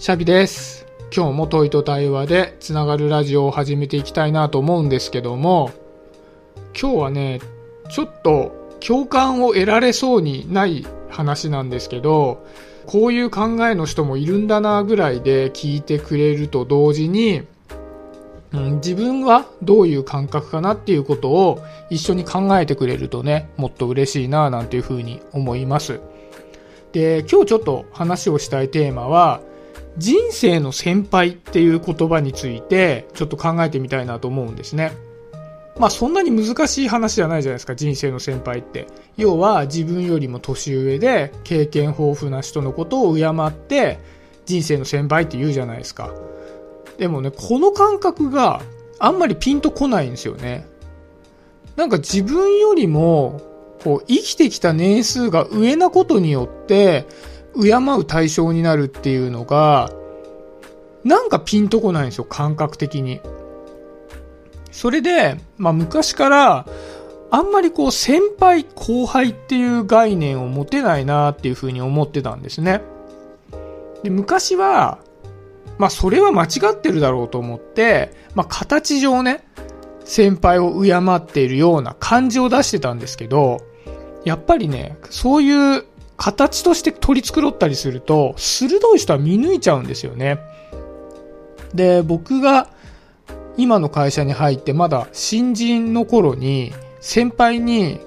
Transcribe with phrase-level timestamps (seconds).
[0.00, 0.86] シャビです。
[1.14, 5.72] 今日も問いと対話でつながるラジオを始めていきたいなと思うんですけども、
[6.72, 7.40] 今日はね、
[7.90, 12.46] ちょっと共感を得られそうにない話なんですけど、
[12.86, 17.42] こういう考えの人もいるんだなぐらいで聞いてくれると同時に、
[18.52, 26.00] うん、自分はどういう感覚かなっていうことを一緒に考えてくれるとね、もっと嬉しいななんていうふうに思います。
[26.92, 29.42] で、今日ちょっと話をしたいテーマは、
[30.00, 34.92] 人生の先輩っていう言葉についてちょっと考えてみたいなと思うんですね。
[35.78, 38.86] まあそんなに難しい話じゃないじゃないですか、人生の先輩って。
[39.18, 43.98] 要は自分よりも年上で経験豊富な人のことを敬って
[44.46, 46.10] 人生の先輩って言うじゃないですか。
[46.96, 48.62] でもね、この感覚が
[48.98, 50.66] あんまりピンとこないんですよね。
[51.76, 53.40] なんか自分よりも
[53.82, 57.06] こう生きてきた年数が上なことによって
[57.54, 59.90] 敬う対象になるっていうのが
[61.04, 63.20] なんかピンとこないんですよ、感覚的に。
[64.70, 66.66] それで、まあ昔から
[67.30, 72.82] あんまりこう先輩後輩っていう概念を持てないなっていうふうに思ってたんですね。
[74.02, 74.98] で昔は、
[75.78, 79.44] まあそれは間違ってるだろうと思って、まあ形上ね、
[80.04, 83.60] 先輩を敬っているような感じを出してたんですけど、
[84.24, 85.84] やっぱりね、そういう
[86.20, 90.38] 形として取り繕ったりすると、鋭い人は見抜いちゃうんですよね。
[91.74, 92.68] で、僕が
[93.56, 98.00] 今の会社に入ってまだ新人の頃に、先輩に、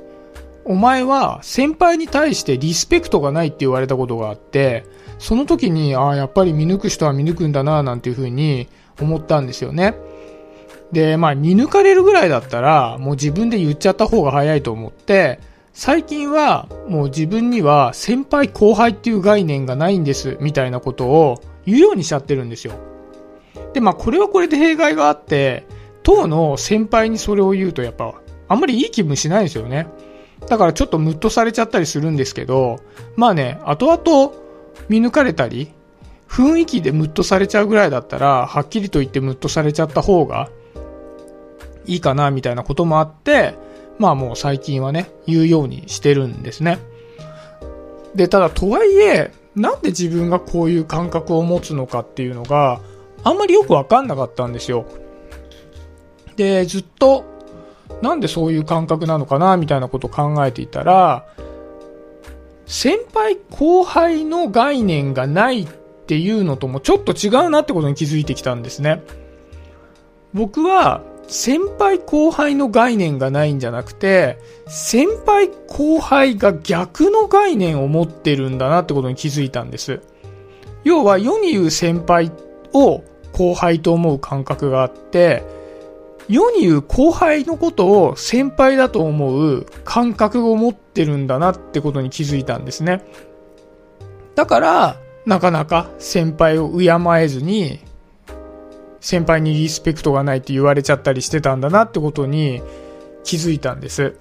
[0.64, 4.86] お前は先輩に対してリスペクトがないって言われたことがあって、
[5.17, 8.67] その時に、ああ、やっぱり見抜く人は見抜くんだな、なんていうふうに
[9.02, 9.95] 思ったんですよね。
[10.92, 15.39] で、まあ見抜かれるぐらいだったら、もう自分で言っちゃった方が早いと思って、
[15.73, 22.73] 最近はもう自分には先輩後輩っていう概念がないんです、みたいなことを言うようにしちゃってるんですよ。
[23.73, 25.65] で、まあこれはこれで弊害があって、
[26.03, 28.14] 当の先輩にそれを言うとやっぱ、
[28.48, 29.87] あんまりいい気分しないですよね。
[30.48, 32.80] だからちょっとムッとされちゃったりするんですけど、
[33.15, 34.31] まあね、後々
[34.89, 35.71] 見抜かれたり、
[36.27, 40.49] 雰囲気でムッとされちゃうぐらいだったら、はっきりと言ってムッとされちゃった方が
[41.87, 43.55] いいかな、みたいなこともあって、
[43.98, 46.80] まあもう最近はね、言うようにしてるんですね。
[48.15, 52.81] で、ただとはいえ、なんで自分がこういう感覚を持つのかっていうのが
[53.23, 54.86] あんまりよくわかんなかったんですよ。
[56.36, 57.23] で、ずっと
[58.02, 61.25] なんでそういう感覚なのかなみたいなことを考えていたら、
[62.65, 65.67] 先輩後輩の概念がないっ
[66.08, 69.04] ていうのともちょっと違うなってことに気づいてきたんですね。
[70.33, 80.02] 僕は先輩後輩の概念がないんじゃなくて、先輩後輩が逆の概念を持ってるんだなってことに気づいたんです。
[80.84, 82.32] 要は世に言う先輩
[82.73, 85.44] を後輩と思う感覚があって、
[86.30, 93.04] 世に言う後輩のことを先輩だと思う感覚を持ってるんだなってことに気づいたんですね。
[94.36, 96.92] だから、なかなか先輩を敬
[97.22, 97.80] えずに、
[99.03, 102.64] 先輩にリスペクトがないって言われちゃったりしてたんだなってことに
[103.25, 104.15] 気づいたんです。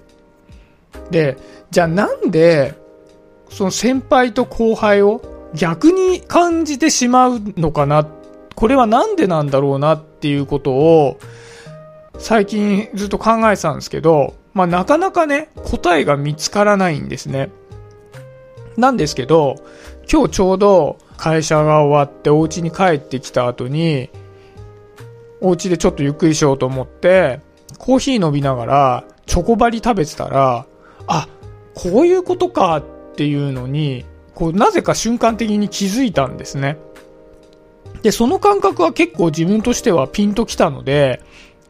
[1.09, 1.37] で、
[1.71, 2.75] じゃあなんで、
[3.49, 5.21] その先輩と後輩を
[5.55, 8.05] 逆に感じてしまうのかな？
[8.55, 11.17] これはなんでなんだろうなっていうことを
[12.17, 17.51] 最近ずっと考えてたんですけど、まあなかなかね、答えが見つからないんですね。
[18.75, 19.55] なんですけど、
[20.11, 24.09] 今日ちょうど会社が終わってお家に帰ってきた後に、
[25.43, 27.41] お家でちょっとゆっくりしようと思って、
[27.77, 30.65] コーヒー飲みながらチョコバリ食べてたら、
[31.05, 31.27] あ、
[31.75, 32.83] こういうことかっ
[33.15, 34.05] ていうのに、
[34.35, 36.77] こうなぜか瞬間的に気づいたんですね。
[38.03, 41.21] で、その感覚は結構自分としてはピンときたので、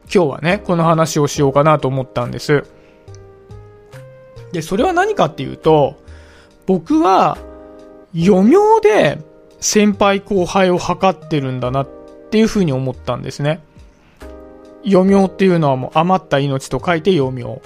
[0.04, 2.64] 今日はね、この話をしようかなと思ったんです。
[4.52, 5.96] で、それは何かっていうと、
[6.66, 7.38] 僕は
[8.14, 9.18] 余命で
[9.60, 11.88] 先輩後輩を測ってるんだなっ
[12.34, 13.60] ていうふうに思ったんですね。
[14.84, 17.62] 余命っていうのはもう余った命と書いて余命。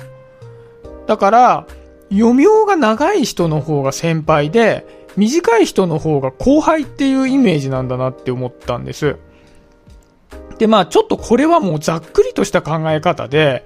[1.06, 1.66] だから、
[2.12, 4.86] 余命が長い人の方が先輩で、
[5.16, 9.16] 短い人の方が後輩っていうイメージなんだなって思ったんです。
[10.58, 13.64] で、まあちょっとこれはもうざっくりとした考え方で、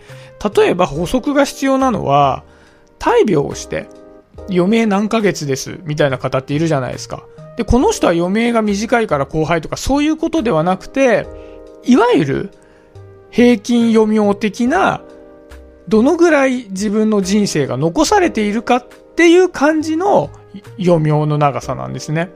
[0.57, 2.45] 例えば補足が必要なのは、
[3.01, 3.89] 大病をして、
[4.49, 7.25] 余命何ヶ月です、みたいな方っているじゃないですか。
[7.57, 11.27] で、この人は余命が短いから後輩とかそういうことではなくて、
[11.85, 12.51] いわゆる
[13.31, 15.03] 平均余命的な、
[15.89, 20.31] どのぐらい自分の人生が残されているかっていう感じの
[20.79, 22.31] 余命の長さなんですね。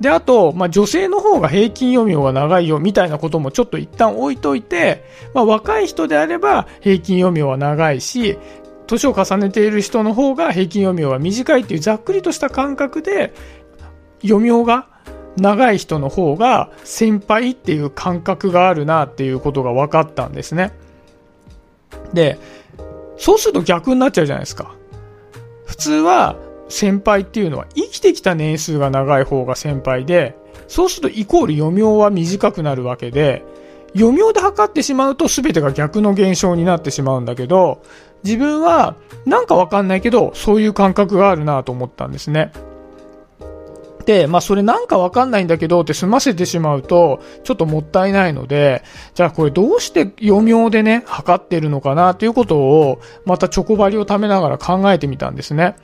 [0.00, 5.04] で、あと、まあ、女性の方が平均余命が長いよみたいなこともちょっと一旦置いといて、
[5.34, 8.38] まあ、若い人であれば平均余命は長いし、
[8.86, 13.34] 年を重ねている人の方が平均余命は短いっていうざっくりとした感覚で、
[14.24, 14.86] 余命が
[15.36, 20.72] 長い人の方が先輩っていう感覚があるなっていうことが分かったんですね。
[22.12, 22.38] で、
[23.16, 24.74] そうすると逆になっちゃうじゃないですか。
[25.66, 26.36] 普通は
[26.68, 30.36] 先輩っていうのは生きてきた年数が長い方が先輩で、
[30.66, 33.44] そうするとイコール余命は短くなるわけで、
[33.96, 37.82] 余命で測ってしまうと全てが逆の現象になってしまうんだけど、
[38.24, 42.52] 自分はなんかわかんないけど、そういう感覚があるなと思ったんですね。
[44.08, 48.82] で、まあそれなんかわかんないんだけどって済ませてしまうと、ちょっともったいないので、
[49.12, 55.76] じゃあこれどうして余命でね、測ってるのかなっていうことを、またチョコバリを貯めながら考えてみたんですね。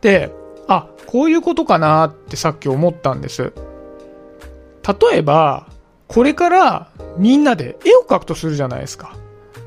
[0.00, 0.32] で、
[0.66, 3.52] あ、こういうことかなってさっき思ったんです。
[5.12, 5.66] 例えば、
[6.08, 9.14] これからみんなで絵を描くとするじゃないですか。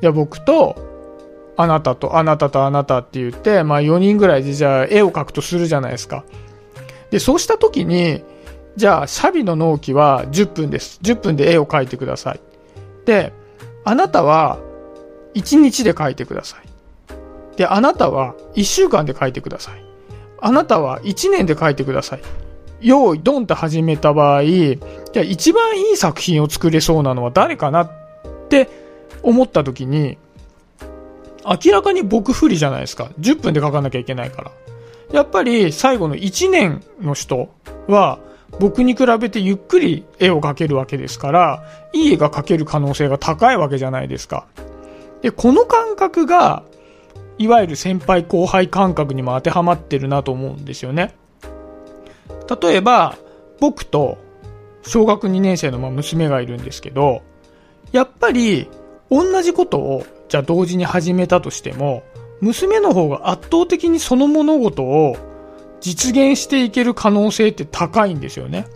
[0.00, 0.74] じゃあ僕と、
[1.56, 6.24] あなたと、あなたとあなたって言って、まあ4人ぐらいでじゃあ絵を描くとするじゃないですか。
[7.10, 8.22] で、そうした時に、
[8.76, 11.00] じゃあ、シャビの納期は10分です。
[11.02, 12.40] 10分で絵を描いてください。
[13.06, 13.32] で、
[13.84, 14.58] あなたは
[15.34, 17.56] 1日で描いてください。
[17.56, 19.82] で、あなたは1週間で描いてください。
[20.40, 22.20] あなたは1年で書いてください。
[22.80, 27.90] 用意ドンと始めた場合、じゃあ一番いい作品を作れそうなのは誰かなっ
[28.48, 28.68] て
[29.22, 30.18] 思った時に、
[31.44, 33.10] 明らかに僕不利じゃないですか。
[33.18, 34.52] 10分で書かなきゃいけないから。
[35.12, 37.48] やっぱり最後の1年の人
[37.86, 38.18] は
[38.60, 41.62] 僕に比べてゆっくり絵を描けるわけですから、
[41.92, 44.46] いい絵が描ける可能性が高いわけじゃないですか。
[45.22, 46.62] で、この感覚が
[47.38, 51.14] いわゆる先輩後輩感覚にも当てはまってるなと思うんですよね。
[52.60, 53.16] 例えば、
[53.60, 54.18] 僕と
[54.82, 57.22] 小学2年生の娘がいるんですけど、
[57.92, 58.68] やっぱり
[59.10, 62.02] 同じことをじゃあ同時に始めたとしても、
[62.40, 65.16] 娘の方が圧倒的にその物事を
[65.80, 68.66] 実現していける可能性って高いんですよね。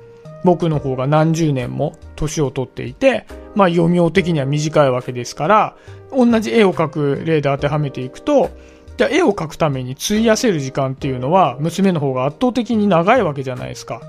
[0.44, 5.76] 僕の方が何十年も年を取っていて、まあ余命的には短いわけですから、
[6.10, 8.50] 同じ絵を描く例で当てはめていくと、
[8.96, 14.00] じゃあ絵を描くために費やせる時間っていうのは娘の方が圧倒的に長いわけじゃないですか。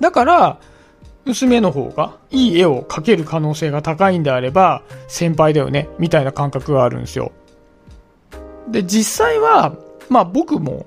[0.00, 0.60] だから、
[1.24, 7.32] 娘の方がいい絵を描ける可能性が高いんであれば、先輩だよね、みたいな感覚があるんですよ。
[8.70, 9.74] で、実際は、
[10.08, 10.86] まあ僕も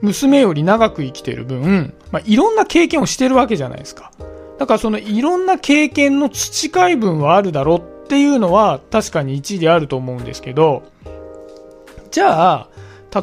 [0.00, 4.12] 娘より長く生きてる分、まあ、いろんな経験をしてるわけじゃないですか。
[4.58, 10.84] だからそのいろんな経験の培い分はあるだろうっていうのは確かに一理あると思うんですけど、
[12.10, 12.68] じゃあ、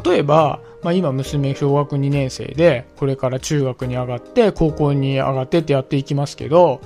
[0.03, 6.81] 例えば、まあ、今娘小学2年生で、これから中学に上がって、高校に上がってってやっていきますけど、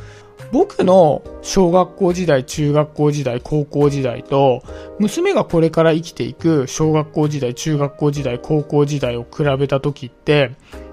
[0.52, 4.64] 僕の小学校時代、中学校時代、高校時代と、
[4.98, 10.52] 娘がこれから生きていく小学校時代、中学校時代、高校時代を比べた時って、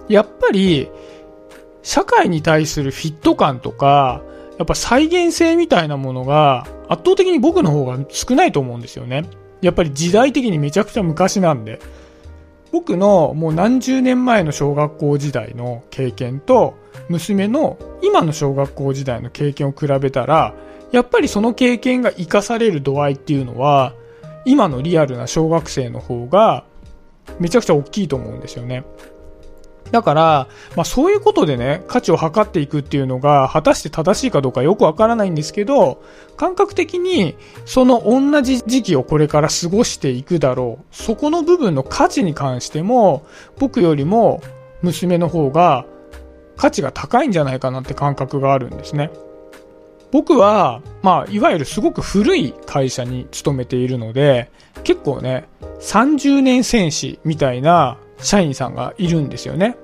[0.09, 0.91] やっぱり、
[1.83, 4.23] 社会に対するフィット感とか、
[4.59, 9.25] やっぱ再現性みたいなものが圧倒的に僕の方が少ないと思うんですよね。
[9.61, 11.79] やっぱり時代的にめちゃくちゃ昔なんで。
[12.73, 16.75] 僕のもう何十年前の小学校時代の経験と
[17.09, 20.55] 娘の今の小学校時代の経験を比べたら、
[20.93, 23.95] やっぱりその経験が生かされる度合いっていうのは、
[24.45, 26.65] 今のリアルな小学生の方が
[27.41, 28.85] めちゃくちゃ大きいと思うんですよね。
[29.91, 36.03] だから、まあそういうことでね、価値を測っていくっていうのが、果たして正しいかどうかよくわからないんですけど、
[36.37, 40.85] 感覚的に、その同じ時期をこれから過ごしていくだろう。
[40.95, 43.25] そこの部分の価値に関しても、
[43.59, 44.43] 僕よりも
[44.83, 45.87] 娘の方が
[46.57, 49.11] 価値が高いんじゃないかなって感覚があるんですね。
[50.13, 54.51] 僕は、まあ、いわゆるすごく古い会社に勤めているので、
[54.85, 55.49] 結構ね、
[55.81, 59.77] 30年戦士みたいな社員さんがいるんですよね。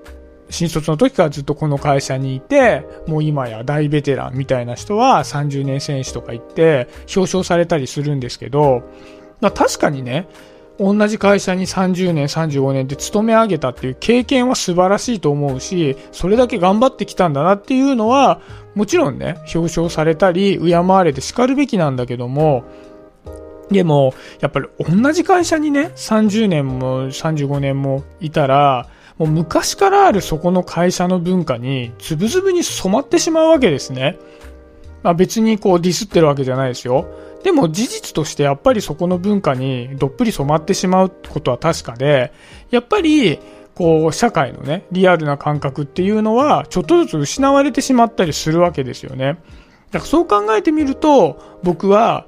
[0.50, 8.82] 新卒の時からずっとこの会社にいて、もう今や大ベテランみたいな人は30年選手とか言って表彰されたりするんですけど、
[9.40, 10.28] 確かにね、
[10.78, 18.40] 同じ会社に30年、35年で勤め上げたっていう経験は素晴らしいと思うし、それだけ頑張ってきたんだなっていうのは、
[18.74, 22.64] もちろんね、表彰されたり、敬われて叱るべきなんだけども、
[23.72, 28.88] でも、やっぱり同じ会社にね、30年も35年もいたら、
[29.18, 34.18] もう昔からあるそこの会社の文化に、つぶつぶに染まってしまうわけですね。
[35.02, 37.06] まあ別にこうディスってるわけじゃないですよ。
[37.42, 42.32] でも事実としてやっぱりそこの文化にどっぷり染まってしまうことは確かで、
[42.70, 43.38] やっぱり、
[43.74, 49.38] こう、社会のね、リアルな感覚っていうのは、ちょっとずつ失われてしまったりするわけですよね。
[49.90, 52.26] だからそう考えてみると、僕は、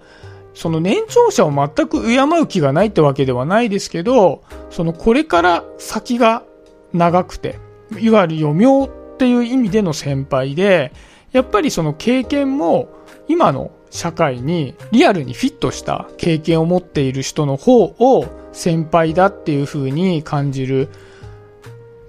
[0.54, 6.44] その年長者を全く敬う気がないってわけではないですけど、そのこれから先が
[6.92, 7.58] 長くて、
[7.98, 10.92] いわゆる余命っていう意味での先輩で、
[11.32, 12.88] やっぱりその経験も
[13.28, 20.88] 今の社会にリアルにフィットした経験を持っている人の方を先輩だっていう風に感じる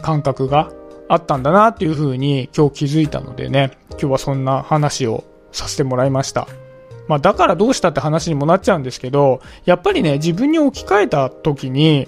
[0.01, 0.71] 感覚が
[1.07, 6.47] あったんだなっていう風に今日気づいたのでね、今日はそんな話をさせてもらいました。
[7.07, 12.07] まあだからどうしたって話にもなっちゃうんですけど、やっぱりね、自分に置き換えた時に、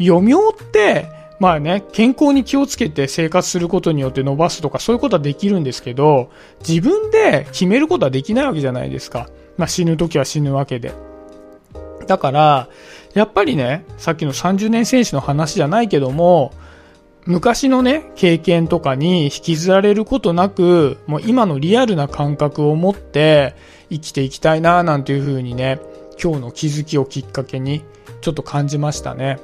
[0.00, 1.06] 余命って、
[1.38, 6.30] まあね、健康に気をつけて生活することによって伸ばすとかそういうことはできるんですけど、
[6.66, 9.28] 自分で決めることはできないわけじゃないですか。
[9.56, 10.92] まあ死ぬ時は死ぬわけで。
[12.06, 12.68] だから、
[13.14, 16.52] やっぱりね、さっきの30年選手の話じゃないけども、
[17.24, 23.54] 昔のね、経験とかに引きずられることなく、もう今のリアルな感覚を持って
[23.90, 25.80] 生きていきたいなぁなんていう風にね、
[26.22, 27.84] 今日の気づきをきっかけに
[28.22, 29.38] ちょっと感じましたね。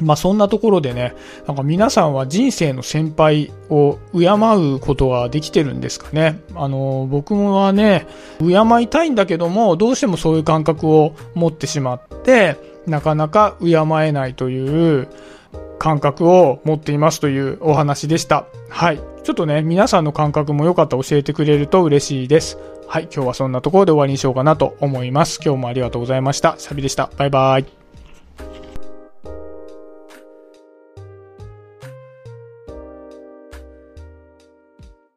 [0.00, 1.14] まあそんなところでね、
[1.46, 6.40] なんか皆さんは人生の先輩を敬うことはできてるんですかね。
[6.54, 8.06] あの、僕もはね、
[8.38, 13.70] 敬いたいんだけども、どうしてもそういう感覚を持ってしまって、なかなか敬
[14.04, 15.08] えないという
[15.82, 18.46] 感覚を持っていますというお話でした。
[18.68, 19.00] はい。
[19.24, 22.56] ちょっとね、皆さんの感覚もよかったら教えてくれると嬉しいです。
[22.86, 23.08] はい。
[23.12, 25.40] 今日はそんなところで終わりにしようかなと思います。
[25.44, 26.54] 今日もありがとうございました。
[26.56, 27.10] シャビでした。
[27.16, 27.81] バイバイ。